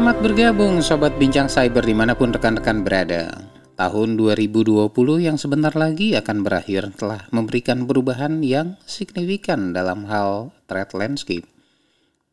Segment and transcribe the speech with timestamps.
[0.00, 3.36] Selamat bergabung Sobat Bincang Cyber di mana pun rekan-rekan berada.
[3.76, 4.88] Tahun 2020
[5.20, 11.44] yang sebentar lagi akan berakhir telah memberikan perubahan yang signifikan dalam hal threat landscape.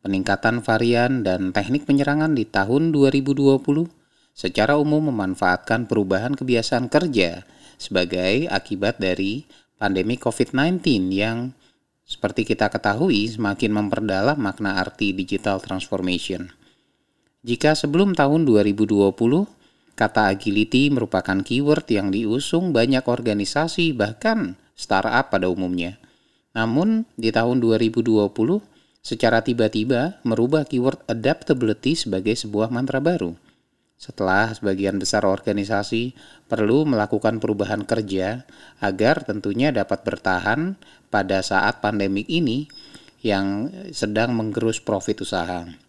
[0.00, 3.36] Peningkatan varian dan teknik penyerangan di tahun 2020
[4.32, 7.44] secara umum memanfaatkan perubahan kebiasaan kerja
[7.76, 9.44] sebagai akibat dari
[9.76, 10.80] pandemi COVID-19
[11.12, 11.52] yang
[12.08, 16.57] seperti kita ketahui semakin memperdalam makna arti digital transformation.
[17.48, 19.08] Jika sebelum tahun 2020,
[19.96, 25.96] kata agility merupakan keyword yang diusung banyak organisasi bahkan startup pada umumnya.
[26.52, 28.04] Namun di tahun 2020,
[29.00, 33.32] secara tiba-tiba merubah keyword adaptability sebagai sebuah mantra baru.
[33.96, 36.12] Setelah sebagian besar organisasi
[36.52, 38.44] perlu melakukan perubahan kerja
[38.76, 40.76] agar tentunya dapat bertahan
[41.08, 42.68] pada saat pandemik ini
[43.24, 45.87] yang sedang menggerus profit usaha.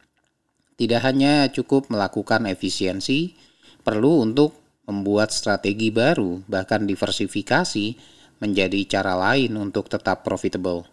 [0.80, 3.36] Tidak hanya cukup melakukan efisiensi,
[3.84, 4.56] perlu untuk
[4.88, 8.00] membuat strategi baru, bahkan diversifikasi
[8.40, 10.88] menjadi cara lain untuk tetap profitable.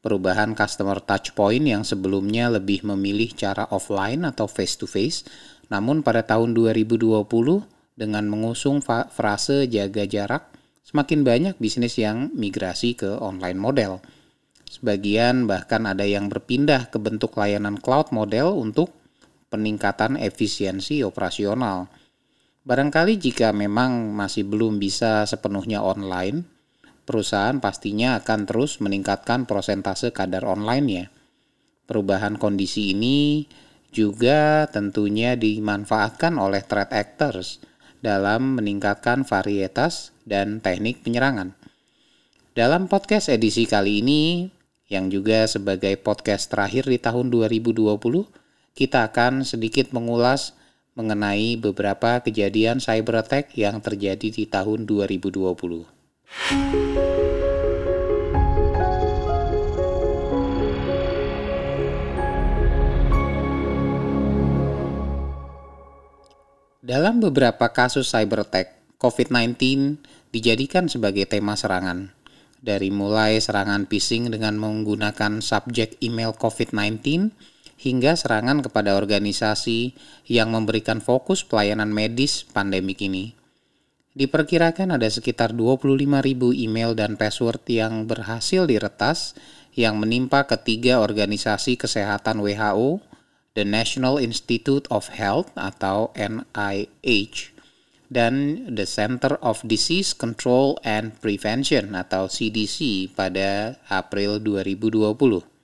[0.00, 5.28] Perubahan customer touch point yang sebelumnya lebih memilih cara offline atau face to face,
[5.68, 7.20] namun pada tahun 2020
[8.00, 10.48] dengan mengusung frase jaga jarak,
[10.80, 14.00] semakin banyak bisnis yang migrasi ke online model.
[14.64, 18.99] Sebagian bahkan ada yang berpindah ke bentuk layanan cloud model untuk
[19.50, 21.90] peningkatan efisiensi operasional.
[22.62, 26.46] Barangkali jika memang masih belum bisa sepenuhnya online,
[27.04, 31.10] perusahaan pastinya akan terus meningkatkan prosentase kadar online-nya.
[31.90, 33.50] Perubahan kondisi ini
[33.90, 37.58] juga tentunya dimanfaatkan oleh threat actors
[37.98, 41.58] dalam meningkatkan varietas dan teknik penyerangan.
[42.54, 44.46] Dalam podcast edisi kali ini,
[44.90, 47.98] yang juga sebagai podcast terakhir di tahun 2020,
[48.80, 50.56] kita akan sedikit mengulas
[50.96, 55.36] mengenai beberapa kejadian cyber attack yang terjadi di tahun 2020.
[66.80, 70.00] Dalam beberapa kasus cyber attack, COVID-19
[70.32, 72.16] dijadikan sebagai tema serangan.
[72.64, 77.28] Dari mulai serangan phishing dengan menggunakan subjek email COVID-19
[77.80, 79.96] hingga serangan kepada organisasi
[80.28, 83.32] yang memberikan fokus pelayanan medis pandemik ini.
[84.12, 85.96] Diperkirakan ada sekitar 25.000
[86.52, 89.32] email dan password yang berhasil diretas
[89.72, 93.00] yang menimpa ketiga organisasi kesehatan WHO,
[93.54, 97.54] the National Institute of Health atau NIH,
[98.10, 105.59] dan the Center of Disease Control and Prevention atau CDC pada April 2020.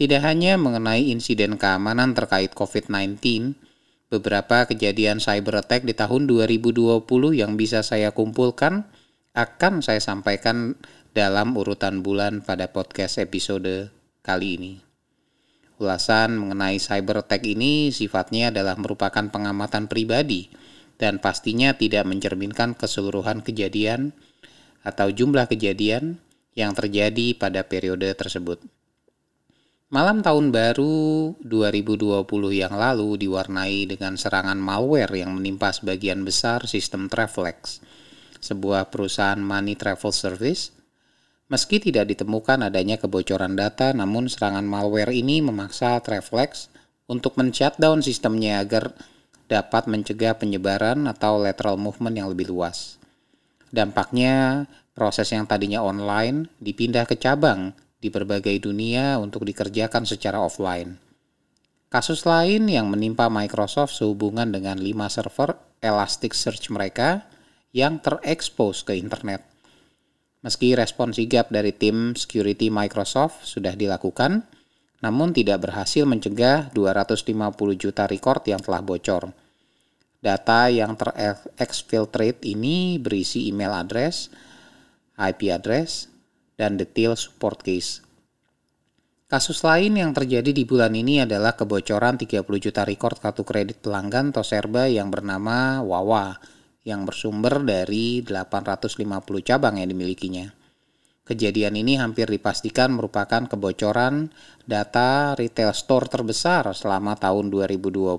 [0.00, 3.20] Tidak hanya mengenai insiden keamanan terkait COVID-19,
[4.08, 7.04] beberapa kejadian cyber attack di tahun 2020
[7.36, 8.88] yang bisa saya kumpulkan
[9.36, 10.80] akan saya sampaikan
[11.12, 13.92] dalam urutan bulan pada podcast episode
[14.24, 14.72] kali ini.
[15.76, 20.48] Ulasan mengenai cyber attack ini sifatnya adalah merupakan pengamatan pribadi
[20.96, 24.16] dan pastinya tidak mencerminkan keseluruhan kejadian
[24.80, 26.16] atau jumlah kejadian
[26.56, 28.79] yang terjadi pada periode tersebut.
[29.90, 32.22] Malam tahun baru 2020
[32.54, 37.82] yang lalu diwarnai dengan serangan malware yang menimpa sebagian besar sistem Travelex,
[38.38, 40.70] sebuah perusahaan money travel service.
[41.50, 46.70] Meski tidak ditemukan adanya kebocoran data, namun serangan malware ini memaksa Travelex
[47.10, 48.94] untuk men-shutdown sistemnya agar
[49.50, 52.94] dapat mencegah penyebaran atau lateral movement yang lebih luas.
[53.74, 60.96] Dampaknya, proses yang tadinya online dipindah ke cabang di berbagai dunia untuk dikerjakan secara offline.
[61.92, 67.28] Kasus lain yang menimpa Microsoft sehubungan dengan 5 server Elasticsearch mereka
[67.76, 69.44] yang terekspos ke internet.
[70.40, 74.48] Meski respon sigap dari tim security Microsoft sudah dilakukan,
[75.04, 77.36] namun tidak berhasil mencegah 250
[77.76, 79.32] juta record yang telah bocor.
[80.20, 84.28] Data yang terexfiltrate ini berisi email address,
[85.16, 86.08] IP address,
[86.60, 88.04] dan detail support case.
[89.24, 94.36] Kasus lain yang terjadi di bulan ini adalah kebocoran 30 juta record kartu kredit pelanggan
[94.36, 96.36] Toserba yang bernama Wawa
[96.84, 99.00] yang bersumber dari 850
[99.40, 100.52] cabang yang dimilikinya.
[101.24, 104.34] Kejadian ini hampir dipastikan merupakan kebocoran
[104.66, 108.18] data retail store terbesar selama tahun 2020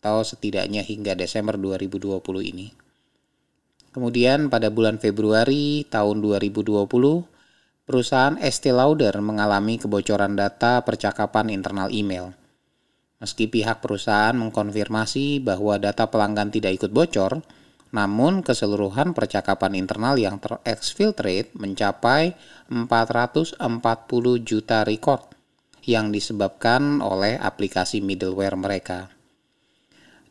[0.00, 2.24] atau setidaknya hingga Desember 2020
[2.56, 2.72] ini.
[3.92, 6.88] Kemudian pada bulan Februari tahun 2020,
[7.88, 12.36] perusahaan Estee Lauder mengalami kebocoran data percakapan internal email.
[13.16, 17.40] Meski pihak perusahaan mengkonfirmasi bahwa data pelanggan tidak ikut bocor,
[17.96, 22.36] namun keseluruhan percakapan internal yang terexfiltrate mencapai
[22.68, 23.56] 440
[24.44, 25.32] juta record
[25.88, 29.08] yang disebabkan oleh aplikasi middleware mereka.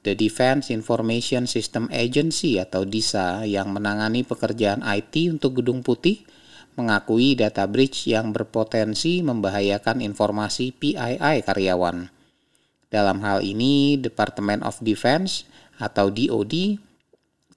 [0.06, 6.37] The Defense Information System Agency atau DISA yang menangani pekerjaan IT untuk Gedung Putih
[6.78, 12.08] mengakui data breach yang berpotensi membahayakan informasi PII karyawan.
[12.88, 15.44] Dalam hal ini, Department of Defense
[15.82, 16.80] atau DoD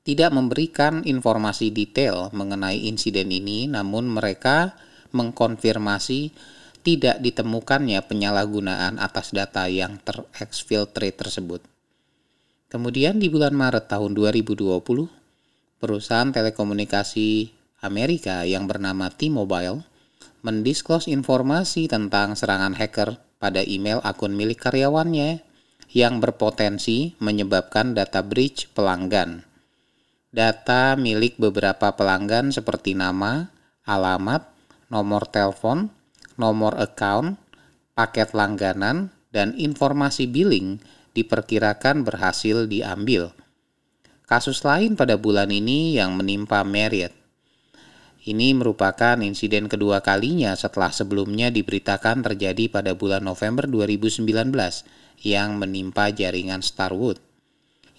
[0.00, 4.74] tidak memberikan informasi detail mengenai insiden ini, namun mereka
[5.12, 6.32] mengkonfirmasi
[6.80, 11.60] tidak ditemukannya penyalahgunaan atas data yang terexfiltrate tersebut.
[12.72, 14.80] Kemudian di bulan Maret tahun 2020,
[15.76, 19.80] perusahaan telekomunikasi Amerika yang bernama T-Mobile
[20.44, 25.40] mendisklose informasi tentang serangan hacker pada email akun milik karyawannya
[25.96, 29.48] yang berpotensi menyebabkan data breach pelanggan.
[30.28, 33.48] Data milik beberapa pelanggan seperti nama,
[33.88, 34.44] alamat,
[34.92, 35.88] nomor telepon,
[36.36, 37.40] nomor account,
[37.96, 40.84] paket langganan, dan informasi billing
[41.16, 43.32] diperkirakan berhasil diambil.
[44.28, 47.19] Kasus lain pada bulan ini yang menimpa Marriott
[48.28, 54.28] ini merupakan insiden kedua kalinya setelah sebelumnya diberitakan terjadi pada bulan November 2019
[55.24, 57.16] yang menimpa jaringan Starwood.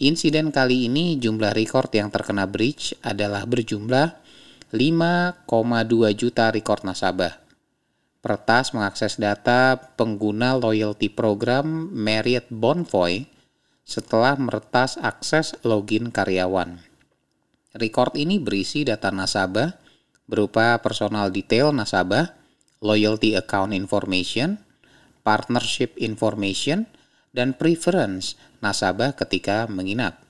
[0.01, 4.17] Insiden kali ini jumlah record yang terkena breach adalah berjumlah
[4.73, 5.41] 5,2
[6.13, 7.41] juta record nasabah.
[8.21, 13.25] Pertas mengakses data pengguna loyalty program Marriott Bonvoy
[13.81, 16.77] setelah meretas akses login karyawan.
[17.73, 19.80] Record ini berisi data nasabah,
[20.31, 22.31] berupa personal detail nasabah,
[22.79, 24.63] loyalty account information,
[25.27, 26.87] partnership information,
[27.35, 30.23] dan preference nasabah ketika menginap.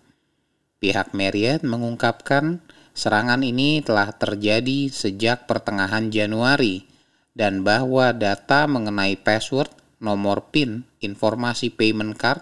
[0.81, 2.65] Pihak Marriott mengungkapkan
[2.98, 6.89] serangan ini telah terjadi sejak pertengahan Januari
[7.38, 9.69] dan bahwa data mengenai password,
[10.01, 12.42] nomor PIN, informasi payment card,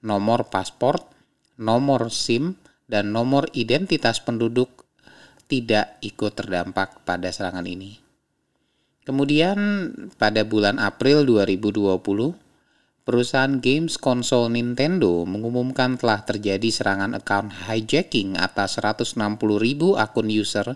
[0.00, 1.04] nomor paspor,
[1.60, 2.56] nomor SIM,
[2.88, 4.85] dan nomor identitas penduduk
[5.46, 7.98] tidak ikut terdampak pada serangan ini.
[9.06, 9.58] Kemudian
[10.18, 12.34] pada bulan April 2020,
[13.06, 20.74] perusahaan games konsol Nintendo mengumumkan telah terjadi serangan account hijacking atas 160 ribu akun user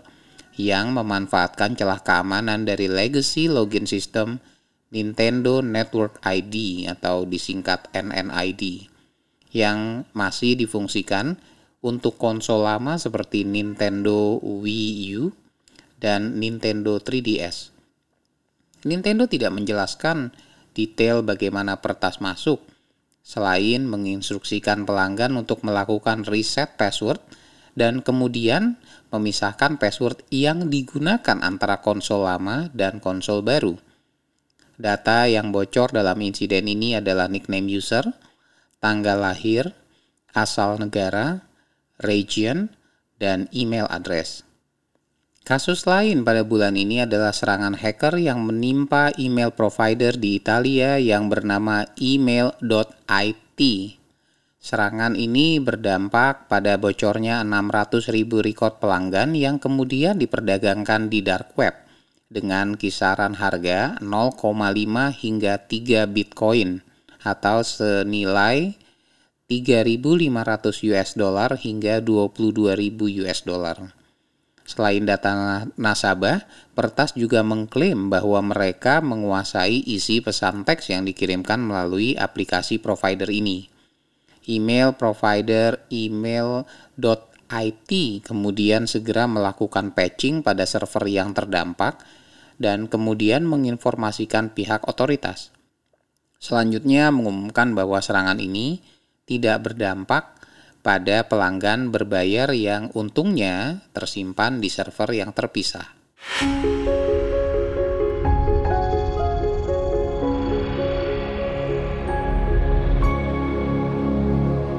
[0.55, 4.39] yang memanfaatkan celah keamanan dari legacy login system
[4.95, 8.87] Nintendo Network ID atau disingkat NNID
[9.51, 11.35] yang masih difungsikan
[11.81, 15.33] untuk konsol lama seperti Nintendo Wii U
[16.01, 17.73] dan Nintendo 3DS.
[18.85, 20.33] Nintendo tidak menjelaskan
[20.73, 22.61] detail bagaimana pertas masuk,
[23.21, 27.21] selain menginstruksikan pelanggan untuk melakukan reset password
[27.77, 28.81] dan kemudian
[29.13, 33.77] memisahkan password yang digunakan antara konsol lama dan konsol baru.
[34.81, 38.01] Data yang bocor dalam insiden ini adalah nickname user,
[38.81, 39.77] tanggal lahir,
[40.33, 41.50] asal negara,
[42.01, 42.73] region,
[43.21, 44.41] dan email address.
[45.41, 51.33] Kasus lain pada bulan ini adalah serangan hacker yang menimpa email provider di Italia yang
[51.33, 53.61] bernama email.it.
[54.61, 61.73] Serangan ini berdampak pada bocornya 600 ribu record pelanggan yang kemudian diperdagangkan di dark web
[62.29, 64.45] dengan kisaran harga 0,5
[65.17, 66.85] hingga 3 bitcoin
[67.25, 68.77] atau senilai
[69.51, 72.71] 3.500 US dollar hingga 22.000
[73.19, 73.91] US dollar.
[74.63, 82.15] Selain data nasabah, Pertas juga mengklaim bahwa mereka menguasai isi pesan teks yang dikirimkan melalui
[82.15, 83.67] aplikasi provider ini.
[84.47, 86.63] Email provider email.it
[88.23, 91.99] kemudian segera melakukan patching pada server yang terdampak
[92.55, 95.51] dan kemudian menginformasikan pihak otoritas.
[96.39, 98.79] Selanjutnya mengumumkan bahwa serangan ini
[99.31, 100.43] tidak berdampak
[100.83, 105.87] pada pelanggan berbayar yang untungnya tersimpan di server yang terpisah.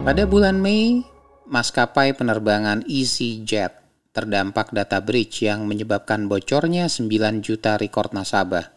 [0.04, 1.00] Pada bulan Mei,
[1.48, 3.80] maskapai penerbangan EasyJet
[4.12, 8.68] terdampak data breach yang menyebabkan bocornya 9 juta rekor nasabah.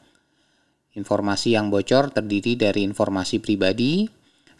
[0.96, 4.08] Informasi yang bocor terdiri dari informasi pribadi,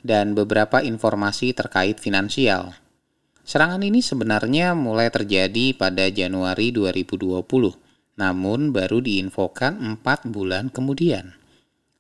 [0.06, 2.78] dan beberapa informasi terkait finansial.
[3.42, 7.42] Serangan ini sebenarnya mulai terjadi pada Januari 2020,
[8.22, 11.34] namun baru diinfokan 4 bulan kemudian.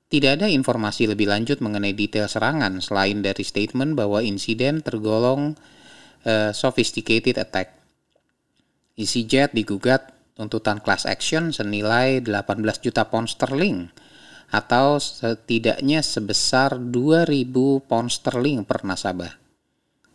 [0.05, 5.57] Tidak ada informasi lebih lanjut mengenai detail serangan selain dari statement bahwa insiden tergolong
[6.29, 7.73] uh, sophisticated attack.
[8.95, 13.91] EasyJet digugat tuntutan class action senilai 18 juta pound sterling
[14.55, 19.35] atau setidaknya sebesar 2000 pound sterling per nasabah.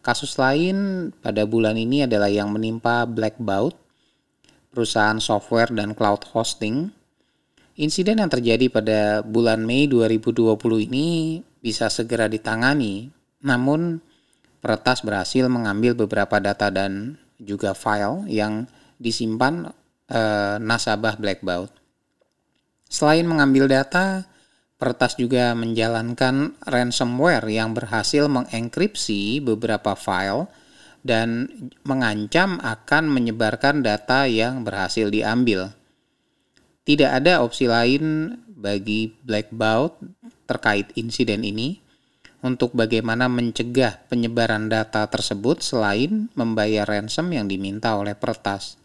[0.01, 3.77] Kasus lain pada bulan ini adalah yang menimpa Blackbaud,
[4.73, 6.89] perusahaan software dan cloud hosting
[7.81, 10.53] Insiden yang terjadi pada bulan Mei 2020
[10.85, 13.09] ini bisa segera ditangani,
[13.41, 14.05] namun
[14.61, 18.69] peretas berhasil mengambil beberapa data dan juga file yang
[19.01, 19.73] disimpan
[20.13, 21.73] eh, nasabah Blackbaud.
[22.85, 24.29] Selain mengambil data,
[24.81, 30.49] peretas juga menjalankan ransomware yang berhasil mengenkripsi beberapa file
[31.05, 31.53] dan
[31.85, 35.77] mengancam akan menyebarkan data yang berhasil diambil.
[36.89, 40.01] Tidak ada opsi lain bagi Black Bout
[40.49, 41.77] terkait insiden ini
[42.41, 48.81] untuk bagaimana mencegah penyebaran data tersebut selain membayar ransom yang diminta oleh peretas.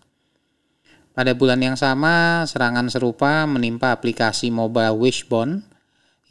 [1.15, 5.74] Pada bulan yang sama, serangan serupa menimpa aplikasi mobile Wishbone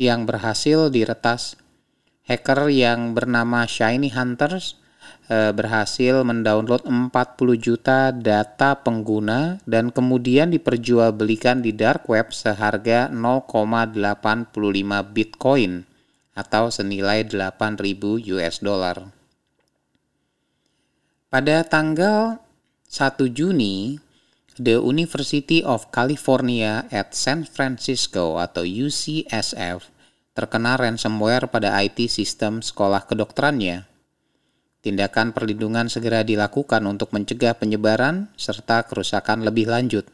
[0.00, 1.58] yang berhasil diretas.
[2.24, 4.80] Hacker yang bernama Shiny Hunters
[5.24, 15.00] Eh, berhasil mendownload 40 juta data pengguna dan kemudian diperjualbelikan di dark web seharga 0,85
[15.00, 15.88] Bitcoin
[16.36, 19.08] atau senilai 8.000 US dollar.
[21.32, 22.44] Pada tanggal
[22.84, 23.96] 1 Juni,
[24.54, 29.90] The University of California at San Francisco atau UCSF
[30.34, 33.94] terkena ransomware pada IT sistem sekolah kedokterannya
[34.84, 40.04] Tindakan perlindungan segera dilakukan untuk mencegah penyebaran serta kerusakan lebih lanjut.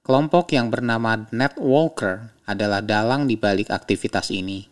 [0.00, 4.64] Kelompok yang bernama Netwalker adalah dalang di balik aktivitas ini.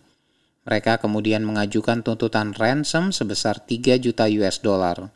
[0.64, 5.12] Mereka kemudian mengajukan tuntutan ransom sebesar 3 juta US dollar.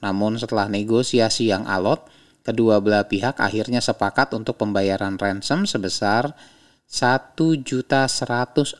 [0.00, 2.08] Namun setelah negosiasi yang alot,
[2.46, 6.38] kedua belah pihak akhirnya sepakat untuk pembayaran ransom sebesar
[6.86, 8.78] 1.140.895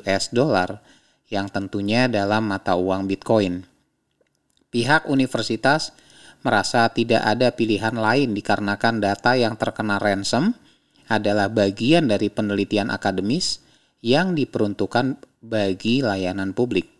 [0.00, 0.80] US dollar
[1.28, 3.68] yang tentunya dalam mata uang Bitcoin.
[4.72, 5.92] Pihak universitas
[6.40, 10.56] merasa tidak ada pilihan lain dikarenakan data yang terkena ransom
[11.06, 13.60] adalah bagian dari penelitian akademis
[14.00, 16.95] yang diperuntukkan bagi layanan publik.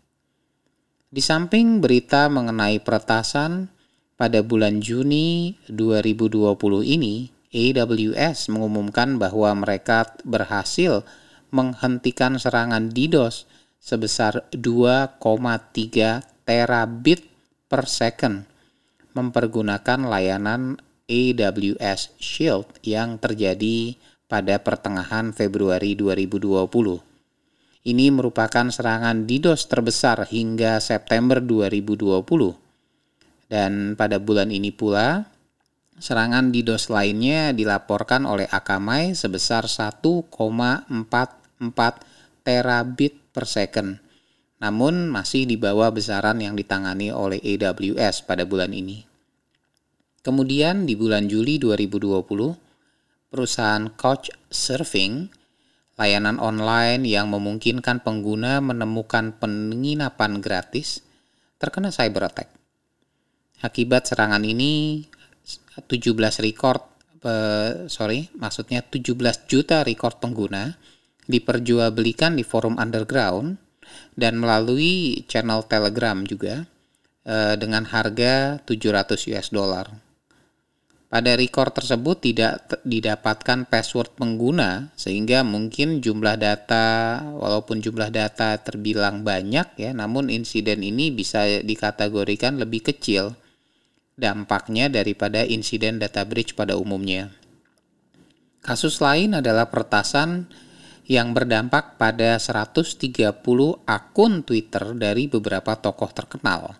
[1.07, 3.71] Di samping berita mengenai peretasan,
[4.19, 6.51] pada bulan Juni 2020
[6.83, 11.07] ini, AWS mengumumkan bahwa mereka berhasil
[11.47, 13.47] menghentikan serangan DDoS
[13.79, 15.23] sebesar 2,3
[16.43, 17.23] terabit
[17.71, 18.43] per second
[19.15, 20.75] mempergunakan layanan
[21.07, 23.95] AWS Shield yang terjadi
[24.27, 27.16] pada pertengahan Februari 2020.
[27.87, 32.19] Ini merupakan serangan DDoS terbesar hingga September 2020.
[33.47, 35.23] Dan pada bulan ini pula,
[35.95, 40.11] serangan DDoS lainnya dilaporkan oleh Akamai sebesar 1,44
[42.43, 43.95] terabit per second,
[44.59, 49.07] namun masih di bawah besaran yang ditangani oleh AWS pada bulan ini.
[50.27, 55.36] Kemudian di bulan Juli 2020, perusahaan Couchsurfing,
[55.97, 61.01] layanan online yang memungkinkan pengguna menemukan penginapan gratis,
[61.57, 62.53] terkena cyber attack.
[63.65, 65.01] Akibat serangan ini,
[65.89, 66.13] 17
[66.45, 66.81] record,
[67.89, 70.77] sorry, maksudnya 17 juta record pengguna
[71.27, 73.59] diperjualbelikan di forum underground
[74.15, 76.63] dan melalui channel Telegram juga
[77.27, 80.06] eh, dengan harga 700 US dollar.
[81.07, 89.23] Pada record tersebut tidak didapatkan password pengguna sehingga mungkin jumlah data walaupun jumlah data terbilang
[89.23, 93.39] banyak ya namun insiden ini bisa dikategorikan lebih kecil
[94.19, 97.31] dampaknya daripada insiden data breach pada umumnya.
[98.59, 100.51] Kasus lain adalah pertasan
[101.07, 102.99] yang berdampak pada 130
[103.87, 106.75] akun Twitter dari beberapa tokoh terkenal,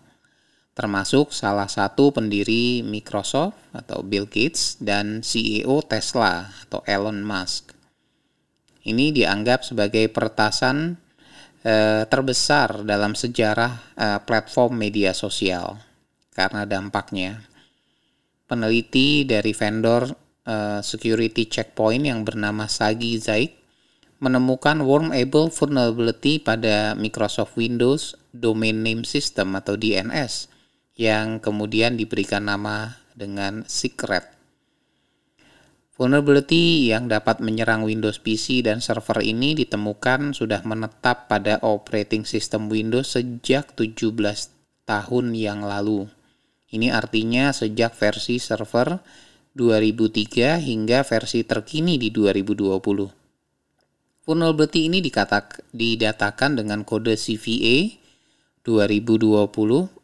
[0.78, 7.74] termasuk salah satu pendiri Microsoft atau Bill Gates dan CEO Tesla atau Elon Musk.
[8.86, 10.94] Ini dianggap sebagai peretasan
[11.66, 15.82] eh, terbesar dalam sejarah eh, platform media sosial
[16.30, 17.42] karena dampaknya.
[18.46, 20.06] Peneliti dari vendor
[20.46, 23.58] eh, security checkpoint yang bernama Sagi Zaik
[24.22, 30.57] menemukan wormable vulnerability pada Microsoft Windows Domain Name System atau DNS
[30.98, 34.34] yang kemudian diberikan nama dengan secret.
[35.94, 42.70] Vulnerability yang dapat menyerang Windows PC dan server ini ditemukan sudah menetap pada operating system
[42.70, 44.14] Windows sejak 17
[44.86, 46.06] tahun yang lalu.
[46.70, 49.02] Ini artinya sejak versi server
[49.58, 54.22] 2003 hingga versi terkini di 2020.
[54.22, 57.98] Vulnerability ini dikatak, didatakan dengan kode CVE
[58.62, 59.97] 2020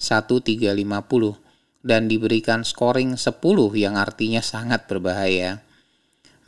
[0.00, 3.36] 1350 dan diberikan scoring 10
[3.76, 5.60] yang artinya sangat berbahaya.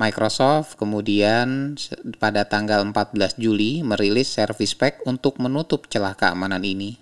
[0.00, 1.76] Microsoft kemudian
[2.16, 6.98] pada tanggal 14 Juli merilis Service Pack untuk menutup celah keamanan ini.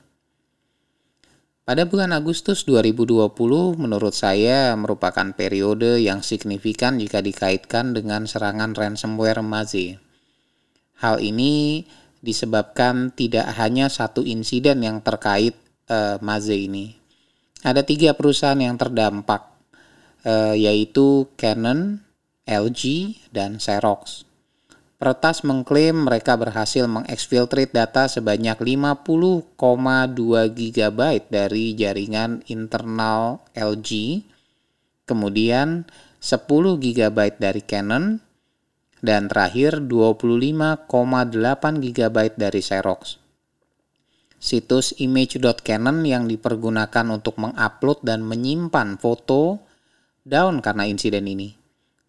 [1.70, 3.30] Pada bulan Agustus 2020
[3.78, 10.02] menurut saya merupakan periode yang signifikan jika dikaitkan dengan serangan ransomware Maze.
[10.98, 11.86] Hal ini
[12.26, 15.54] disebabkan tidak hanya satu insiden yang terkait
[15.90, 17.00] uh, Maze ini,
[17.60, 19.44] ada tiga perusahaan yang terdampak,
[20.24, 22.00] eh, yaitu Canon,
[22.48, 24.24] LG, dan Xerox.
[25.00, 29.56] Peretas mengklaim mereka berhasil mengexfiltrate data sebanyak 50,2
[30.52, 31.00] GB
[31.32, 34.20] dari jaringan internal LG,
[35.08, 35.88] kemudian
[36.20, 38.20] 10 GB dari Canon,
[39.00, 40.84] dan terakhir 25,8
[41.80, 43.16] GB dari Xerox.
[44.40, 49.60] Situs image.canon yang dipergunakan untuk mengupload dan menyimpan foto
[50.24, 51.60] down karena insiden ini.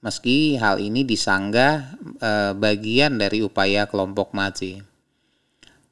[0.01, 4.81] Meski hal ini disanggah e, bagian dari upaya kelompok Mazi.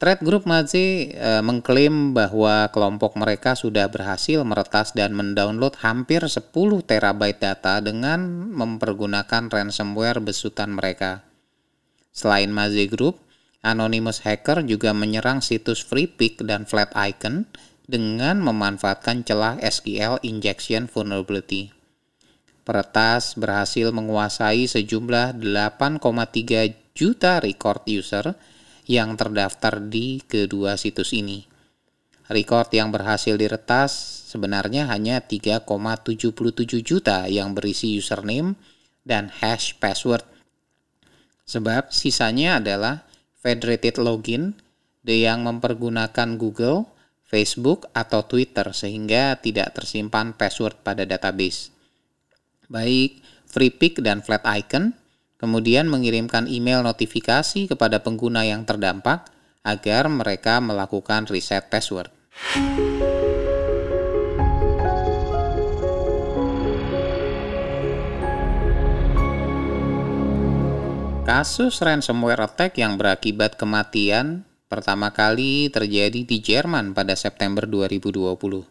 [0.00, 6.50] Thread Group Mazi e, mengklaim bahwa kelompok mereka sudah berhasil meretas dan mendownload hampir 10
[6.88, 11.22] terabyte data dengan mempergunakan ransomware besutan mereka.
[12.10, 13.22] Selain Mazi Group,
[13.60, 17.44] Anonymous hacker juga menyerang situs FreePic dan Flat Icon
[17.84, 21.68] dengan memanfaatkan celah SQL injection vulnerability.
[22.64, 28.32] Peretas berhasil menguasai sejumlah 8,3 juta record user
[28.88, 31.44] yang terdaftar di kedua situs ini.
[32.30, 33.90] Record yang berhasil diretas
[34.30, 38.54] sebenarnya hanya 3,77 juta yang berisi username
[39.02, 40.22] dan hash password.
[41.50, 43.09] Sebab sisanya adalah
[43.40, 44.56] federated login
[45.04, 46.86] yang mempergunakan Google,
[47.26, 51.72] Facebook, atau Twitter sehingga tidak tersimpan password pada database.
[52.70, 53.18] Baik
[53.50, 54.94] FreePic dan Flat Icon
[55.40, 59.26] kemudian mengirimkan email notifikasi kepada pengguna yang terdampak
[59.66, 62.12] agar mereka melakukan reset password.
[71.30, 78.66] Kasus ransomware attack yang berakibat kematian pertama kali terjadi di Jerman pada September 2020.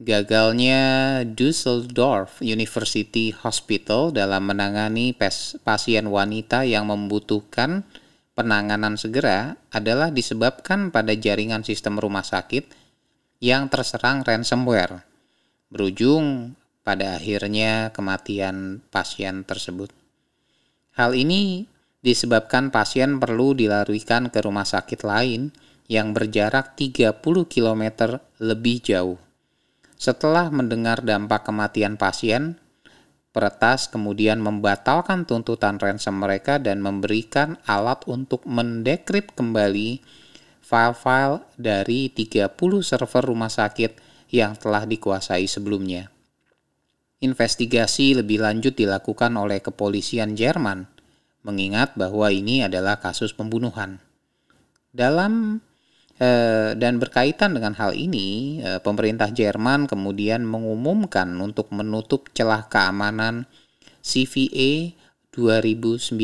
[0.00, 0.80] Gagalnya
[1.28, 5.12] Düsseldorf University Hospital dalam menangani
[5.60, 7.84] pasien wanita yang membutuhkan
[8.32, 12.64] penanganan segera adalah disebabkan pada jaringan sistem rumah sakit
[13.44, 15.04] yang terserang ransomware,
[15.68, 19.92] berujung pada akhirnya kematian pasien tersebut.
[20.96, 21.73] Hal ini
[22.04, 25.56] disebabkan pasien perlu dilarikan ke rumah sakit lain
[25.88, 27.16] yang berjarak 30
[27.48, 27.82] km
[28.36, 29.16] lebih jauh.
[29.96, 32.60] Setelah mendengar dampak kematian pasien,
[33.32, 40.04] peretas kemudian membatalkan tuntutan ransom mereka dan memberikan alat untuk mendekrip kembali
[40.60, 42.52] file-file dari 30
[42.84, 43.96] server rumah sakit
[44.28, 46.12] yang telah dikuasai sebelumnya.
[47.24, 50.93] Investigasi lebih lanjut dilakukan oleh kepolisian Jerman
[51.44, 54.00] mengingat bahwa ini adalah kasus pembunuhan.
[54.90, 55.60] Dalam
[56.16, 63.44] eh, dan berkaitan dengan hal ini, eh, pemerintah Jerman kemudian mengumumkan untuk menutup celah keamanan
[64.00, 64.96] CVE
[65.30, 66.16] 2019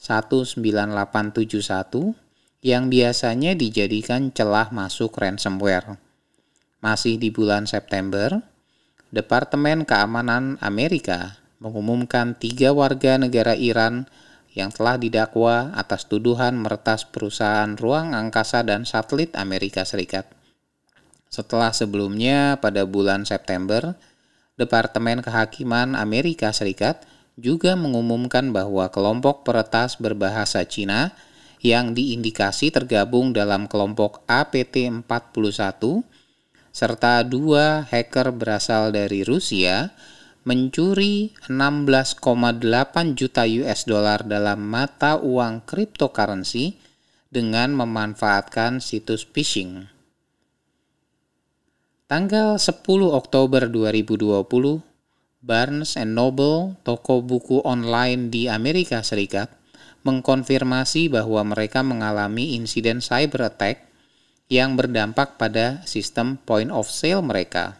[0.00, 2.16] 19871
[2.60, 5.96] yang biasanya dijadikan celah masuk ransomware.
[6.80, 8.40] Masih di bulan September,
[9.12, 14.08] Departemen Keamanan Amerika mengumumkan tiga warga negara Iran
[14.50, 20.26] yang telah didakwa atas tuduhan meretas perusahaan ruang angkasa dan satelit Amerika Serikat.
[21.30, 23.94] Setelah sebelumnya pada bulan September,
[24.58, 27.06] Departemen Kehakiman Amerika Serikat
[27.38, 31.14] juga mengumumkan bahwa kelompok peretas berbahasa Cina
[31.62, 36.02] yang diindikasi tergabung dalam kelompok APT-41
[36.70, 39.92] serta dua hacker berasal dari Rusia
[40.40, 42.64] mencuri 16,8
[43.12, 46.80] juta US dollar dalam mata uang cryptocurrency
[47.28, 49.84] dengan memanfaatkan situs phishing.
[52.08, 54.82] Tanggal 10 Oktober 2020,
[55.44, 59.52] Barnes Noble, toko buku online di Amerika Serikat,
[60.02, 63.88] mengkonfirmasi bahwa mereka mengalami insiden cyber attack
[64.50, 67.79] yang berdampak pada sistem point of sale mereka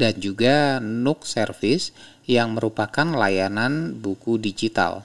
[0.00, 1.92] dan juga Nook Service
[2.24, 5.04] yang merupakan layanan buku digital.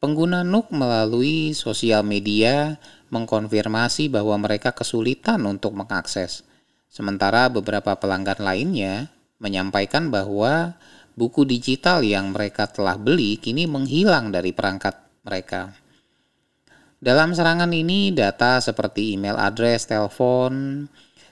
[0.00, 2.80] Pengguna Nook melalui sosial media
[3.12, 6.40] mengkonfirmasi bahwa mereka kesulitan untuk mengakses.
[6.88, 10.72] Sementara beberapa pelanggan lainnya menyampaikan bahwa
[11.12, 15.76] buku digital yang mereka telah beli kini menghilang dari perangkat mereka.
[16.98, 20.86] Dalam serangan ini, data seperti email address, telepon,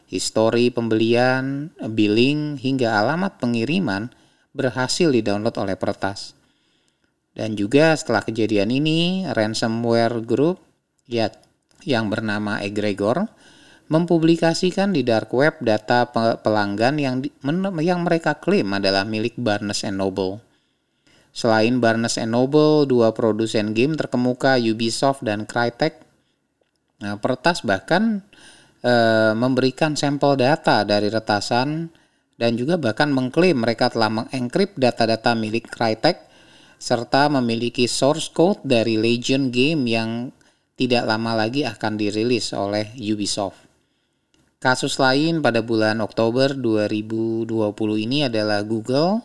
[0.06, 4.10] histori pembelian, billing, hingga alamat pengiriman
[4.54, 6.32] berhasil didownload oleh peretas.
[7.36, 10.62] Dan juga setelah kejadian ini, ransomware group
[11.04, 11.28] ya,
[11.84, 13.28] yang bernama Egregor
[13.86, 16.10] mempublikasikan di dark web data
[16.42, 17.30] pelanggan yang di,
[17.84, 20.42] yang mereka klaim adalah milik Barnes Noble.
[21.30, 26.00] Selain Barnes Noble, dua produsen game terkemuka Ubisoft dan Crytek,
[27.04, 28.24] nah, pertas bahkan
[28.80, 28.94] e,
[29.32, 31.88] memberikan sampel data dari retasan
[32.36, 36.28] dan juga bahkan mengklaim mereka telah mengenkrip data-data milik Crytek
[36.76, 40.28] serta memiliki source code dari Legion game yang
[40.76, 43.64] tidak lama lagi akan dirilis oleh Ubisoft.
[44.60, 47.48] Kasus lain pada bulan Oktober 2020
[47.96, 49.24] ini adalah Google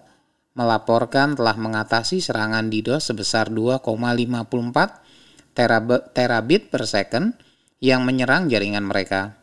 [0.56, 7.32] melaporkan telah mengatasi serangan DDoS sebesar 2,54 terabit per second
[7.80, 9.41] yang menyerang jaringan mereka.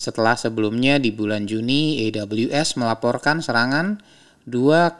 [0.00, 4.00] Setelah sebelumnya di bulan Juni AWS melaporkan serangan
[4.48, 4.96] 2,3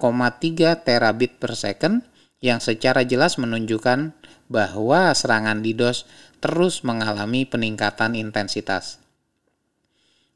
[0.85, 2.05] terabit per second
[2.45, 4.13] yang secara jelas menunjukkan
[4.53, 6.05] bahwa serangan DDoS
[6.45, 9.01] terus mengalami peningkatan intensitas.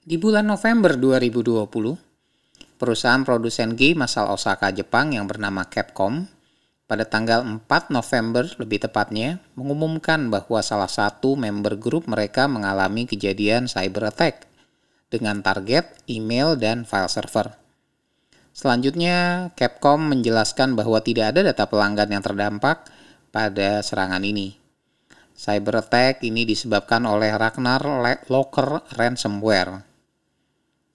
[0.01, 6.25] Di bulan November 2020, perusahaan produsen game asal Osaka, Jepang yang bernama Capcom
[6.89, 13.69] pada tanggal 4 November lebih tepatnya mengumumkan bahwa salah satu member grup mereka mengalami kejadian
[13.69, 14.54] cyber attack
[15.15, 17.55] dengan target email dan file server.
[18.51, 22.91] Selanjutnya, Capcom menjelaskan bahwa tidak ada data pelanggan yang terdampak
[23.31, 24.59] pada serangan ini.
[25.35, 27.83] Cyber attack ini disebabkan oleh Ragnar
[28.31, 29.95] Locker ransomware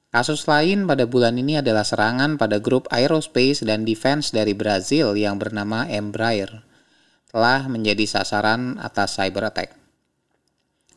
[0.10, 5.38] Kasus lain pada bulan ini adalah serangan pada grup aerospace dan defense dari Brazil yang
[5.38, 6.65] bernama Embraer
[7.29, 9.77] telah menjadi sasaran atas cyber attack.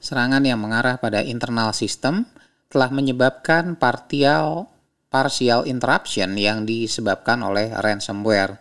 [0.01, 2.25] Serangan yang mengarah pada internal system
[2.73, 4.73] telah menyebabkan partial
[5.13, 8.57] partial interruption yang disebabkan oleh ransomware.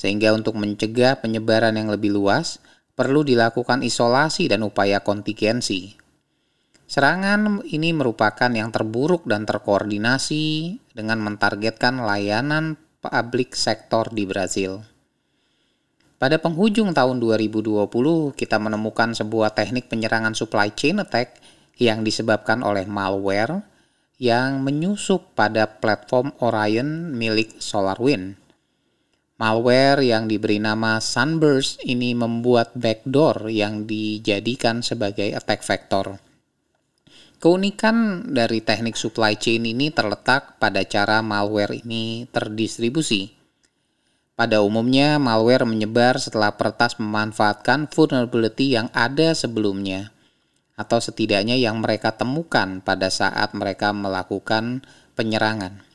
[0.00, 2.56] Sehingga untuk mencegah penyebaran yang lebih luas,
[2.96, 5.92] perlu dilakukan isolasi dan upaya kontingensi.
[6.88, 14.80] Serangan ini merupakan yang terburuk dan terkoordinasi dengan mentargetkan layanan publik sektor di Brazil.
[16.16, 17.84] Pada penghujung tahun 2020,
[18.32, 21.36] kita menemukan sebuah teknik penyerangan supply chain attack
[21.78, 23.66] yang disebabkan oleh malware
[24.22, 28.38] yang menyusup pada platform Orion milik SolarWind.
[29.34, 36.22] Malware yang diberi nama Sunburst ini membuat backdoor yang dijadikan sebagai attack vector.
[37.42, 43.34] Keunikan dari teknik supply chain ini terletak pada cara malware ini terdistribusi.
[44.38, 50.13] Pada umumnya, malware menyebar setelah peretas memanfaatkan vulnerability yang ada sebelumnya,
[50.74, 54.82] atau setidaknya yang mereka temukan pada saat mereka melakukan
[55.14, 55.86] penyerangan.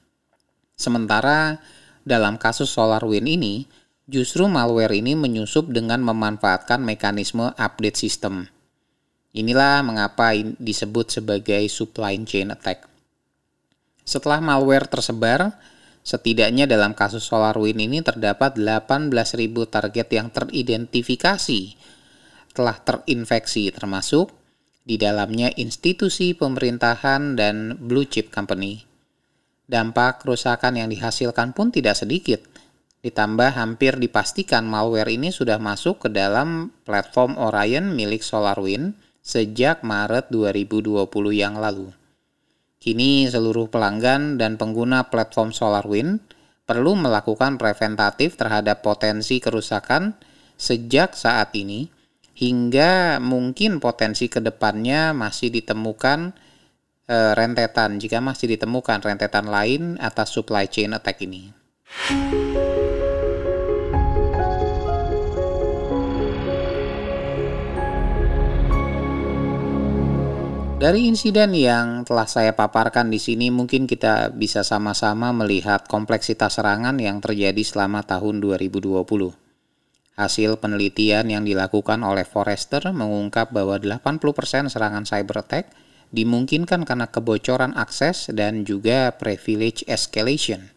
[0.80, 1.60] Sementara
[2.08, 3.56] dalam kasus SolarWinds ini,
[4.08, 8.48] justru malware ini menyusup dengan memanfaatkan mekanisme update system
[9.30, 12.90] Inilah mengapa disebut sebagai supply chain attack.
[14.02, 15.54] Setelah malware tersebar,
[16.02, 19.14] setidaknya dalam kasus SolarWinds ini terdapat 18.000
[19.70, 21.78] target yang teridentifikasi
[22.58, 24.34] telah terinfeksi termasuk
[24.90, 28.82] di dalamnya institusi pemerintahan dan blue chip company.
[29.70, 32.42] Dampak kerusakan yang dihasilkan pun tidak sedikit.
[33.06, 40.34] Ditambah hampir dipastikan malware ini sudah masuk ke dalam platform Orion milik SolarWinds sejak Maret
[40.34, 41.06] 2020
[41.38, 41.94] yang lalu.
[42.82, 46.18] Kini seluruh pelanggan dan pengguna platform SolarWind
[46.66, 50.18] perlu melakukan preventatif terhadap potensi kerusakan
[50.58, 51.99] sejak saat ini
[52.40, 56.32] hingga mungkin potensi ke depannya masih ditemukan
[57.04, 61.52] e, rentetan jika masih ditemukan rentetan lain atas supply chain attack ini.
[70.80, 76.96] Dari insiden yang telah saya paparkan di sini, mungkin kita bisa sama-sama melihat kompleksitas serangan
[77.04, 79.49] yang terjadi selama tahun 2020.
[80.20, 85.72] Hasil penelitian yang dilakukan oleh Forrester mengungkap bahwa 80% serangan cyber attack
[86.12, 90.76] dimungkinkan karena kebocoran akses dan juga privilege escalation.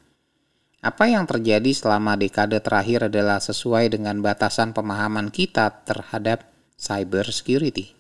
[0.79, 6.47] Apa yang terjadi selama dekade terakhir adalah sesuai dengan batasan pemahaman kita terhadap
[6.79, 7.99] cyber security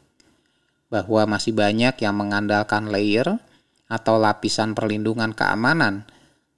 [0.92, 3.40] bahwa masih banyak yang mengandalkan layer
[3.88, 6.04] atau lapisan perlindungan keamanan.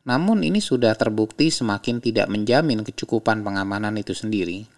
[0.05, 4.74] Namun ini sudah terbukti semakin tidak menjamin kecukupan pengamanan itu sendiri.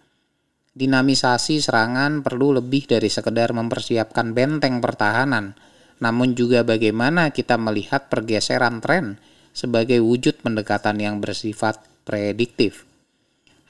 [0.77, 5.57] Dinamisasi serangan perlu lebih dari sekedar mempersiapkan benteng pertahanan,
[5.97, 9.17] namun juga bagaimana kita melihat pergeseran tren
[9.57, 12.85] sebagai wujud pendekatan yang bersifat prediktif.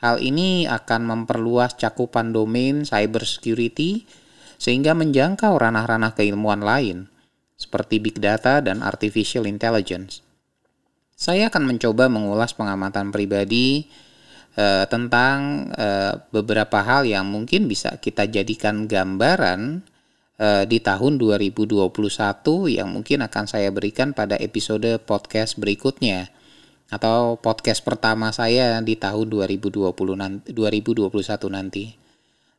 [0.04, 4.04] Hal ini akan memperluas cakupan domain cybersecurity
[4.60, 7.08] sehingga menjangkau ranah-ranah keilmuan lain
[7.56, 10.22] seperti big data dan artificial intelligence.
[11.16, 13.90] Saya akan mencoba mengulas pengamatan pribadi
[14.58, 19.86] eh, tentang eh, beberapa hal yang mungkin bisa kita jadikan gambaran
[20.42, 21.86] eh, di tahun 2021
[22.74, 26.34] yang mungkin akan saya berikan pada episode podcast berikutnya
[26.88, 31.12] atau podcast pertama saya di tahun 2020 nanti, 2021
[31.52, 31.86] nanti.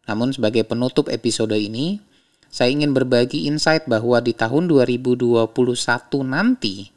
[0.09, 2.01] Namun sebagai penutup episode ini,
[2.49, 5.49] saya ingin berbagi insight bahwa di tahun 2021
[6.25, 6.89] nanti,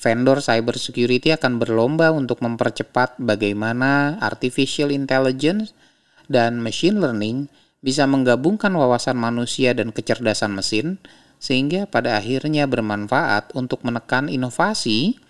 [0.00, 5.76] vendor cybersecurity akan berlomba untuk mempercepat bagaimana artificial intelligence
[6.24, 7.52] dan machine learning
[7.84, 10.96] bisa menggabungkan wawasan manusia dan kecerdasan mesin
[11.36, 15.20] sehingga pada akhirnya bermanfaat untuk menekan inovasi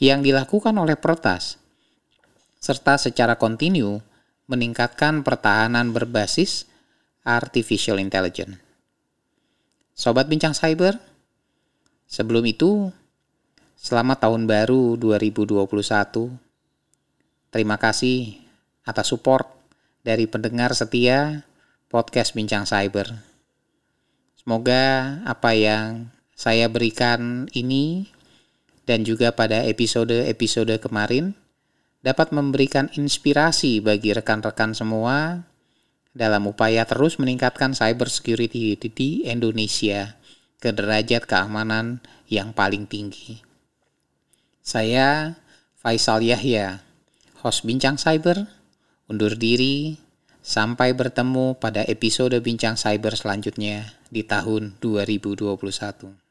[0.00, 1.60] yang dilakukan oleh peretas
[2.64, 4.00] serta secara kontinu
[4.48, 6.64] meningkatkan pertahanan berbasis
[7.28, 8.56] artificial intelligence.
[9.92, 10.96] Sobat Bincang Cyber,
[12.08, 12.88] sebelum itu,
[13.78, 16.34] selamat tahun baru 2021.
[17.54, 18.42] Terima kasih
[18.82, 19.46] atas support
[20.02, 21.46] dari pendengar setia
[21.86, 23.22] podcast Bincang Cyber.
[24.34, 28.10] Semoga apa yang saya berikan ini
[28.82, 31.38] dan juga pada episode-episode kemarin
[32.02, 35.46] dapat memberikan inspirasi bagi rekan-rekan semua
[36.10, 40.18] dalam upaya terus meningkatkan cyber security di Indonesia
[40.58, 43.47] ke derajat keamanan yang paling tinggi.
[44.68, 45.32] Saya
[45.80, 46.84] Faisal Yahya,
[47.40, 48.44] host Bincang Cyber,
[49.08, 49.96] undur diri,
[50.44, 56.27] sampai bertemu pada episode Bincang Cyber selanjutnya di tahun 2021.